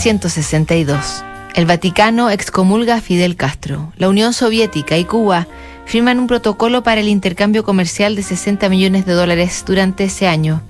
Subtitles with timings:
[0.00, 1.22] 1962.
[1.54, 3.92] El Vaticano excomulga a Fidel Castro.
[3.98, 5.46] La Unión Soviética y Cuba
[5.84, 10.62] firman un protocolo para el intercambio comercial de 60 millones de dólares durante ese año.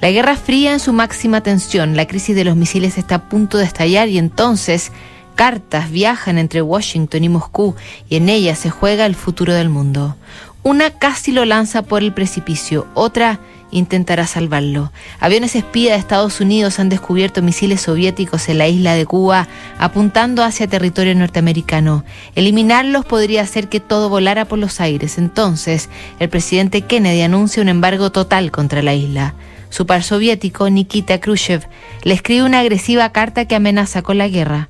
[0.00, 3.56] La Guerra Fría en su máxima tensión, la crisis de los misiles está a punto
[3.56, 4.92] de estallar y entonces
[5.34, 7.74] cartas viajan entre Washington y Moscú
[8.10, 10.14] y en ellas se juega el futuro del mundo.
[10.62, 13.40] Una casi lo lanza por el precipicio, otra
[13.74, 14.92] intentará salvarlo.
[15.20, 19.48] Aviones espía de Estados Unidos han descubierto misiles soviéticos en la isla de Cuba
[19.78, 22.04] apuntando hacia territorio norteamericano.
[22.34, 25.18] Eliminarlos podría hacer que todo volara por los aires.
[25.18, 29.34] Entonces, el presidente Kennedy anuncia un embargo total contra la isla.
[29.68, 31.66] Su par soviético, Nikita Khrushchev,
[32.04, 34.68] le escribe una agresiva carta que amenaza con la guerra.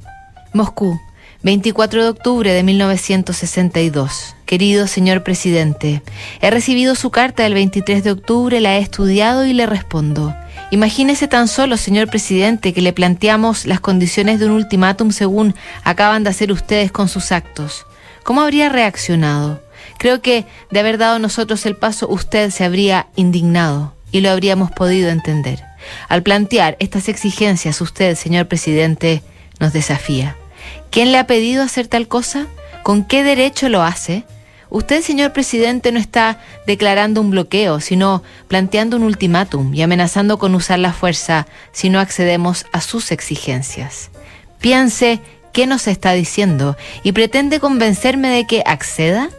[0.54, 0.98] Moscú,
[1.44, 4.34] 24 de octubre de 1962.
[4.46, 6.02] Querido señor presidente,
[6.40, 10.34] he recibido su carta del 23 de octubre, la he estudiado y le respondo.
[10.70, 16.24] Imagínese tan solo, señor presidente, que le planteamos las condiciones de un ultimátum según acaban
[16.24, 17.84] de hacer ustedes con sus actos.
[18.22, 19.62] ¿Cómo habría reaccionado?
[19.98, 24.70] Creo que de haber dado nosotros el paso, usted se habría indignado y lo habríamos
[24.70, 25.62] podido entender.
[26.08, 29.22] Al plantear estas exigencias, usted, señor presidente,
[29.60, 30.36] nos desafía.
[30.90, 32.46] ¿Quién le ha pedido hacer tal cosa?
[32.82, 34.24] ¿Con qué derecho lo hace?
[34.70, 40.54] Usted, señor presidente, no está declarando un bloqueo, sino planteando un ultimátum y amenazando con
[40.54, 44.10] usar la fuerza si no accedemos a sus exigencias.
[44.60, 45.20] Piense
[45.52, 49.30] qué nos está diciendo y pretende convencerme de que acceda.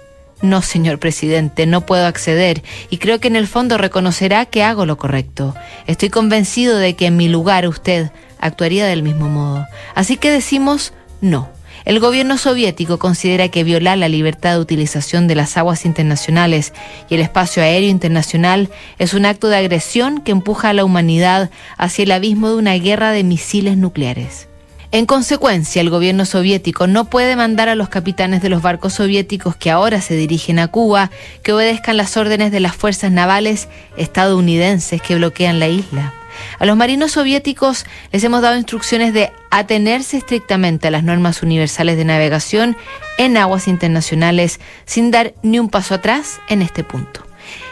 [0.42, 4.86] No, señor presidente, no puedo acceder y creo que en el fondo reconocerá que hago
[4.86, 5.54] lo correcto.
[5.86, 8.10] Estoy convencido de que en mi lugar usted
[8.40, 9.68] actuaría del mismo modo.
[9.96, 10.94] Así que decimos
[11.26, 11.50] no.
[11.84, 16.74] El gobierno soviético considera que violar la libertad de utilización de las aguas internacionales
[17.10, 21.52] y el espacio aéreo internacional es un acto de agresión que empuja a la humanidad
[21.78, 24.48] hacia el abismo de una guerra de misiles nucleares.
[24.92, 29.56] En consecuencia, el gobierno soviético no puede mandar a los capitanes de los barcos soviéticos
[29.56, 31.12] que ahora se dirigen a Cuba
[31.44, 36.14] que obedezcan las órdenes de las fuerzas navales estadounidenses que bloquean la isla.
[36.60, 41.98] A los marinos soviéticos les hemos dado instrucciones de atenerse estrictamente a las normas universales
[41.98, 42.76] de navegación
[43.18, 47.26] en aguas internacionales sin dar ni un paso atrás en este punto.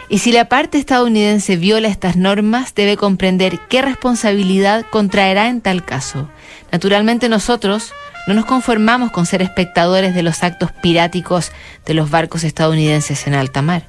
[0.08, 5.84] Y si la parte estadounidense viola estas normas, debe comprender qué responsabilidad contraerá en tal
[5.84, 6.28] caso.
[6.70, 7.92] Naturalmente nosotros
[8.26, 11.52] no nos conformamos con ser espectadores de los actos piráticos
[11.84, 13.86] de los barcos estadounidenses en alta mar.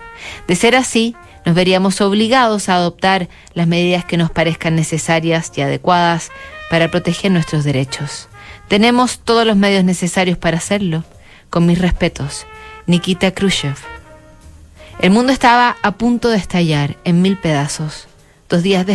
[0.47, 1.15] De ser así,
[1.45, 6.31] nos veríamos obligados a adoptar las medidas que nos parezcan necesarias y adecuadas
[6.69, 8.27] para proteger nuestros derechos.
[8.67, 11.03] Tenemos todos los medios necesarios para hacerlo.
[11.49, 12.45] Con mis respetos,
[12.87, 13.77] Nikita Khrushchev.
[14.99, 18.07] El mundo estaba a punto de estallar en mil pedazos.
[18.49, 18.93] Dos días después,